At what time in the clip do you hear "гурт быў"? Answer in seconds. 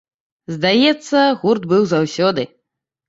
1.43-1.81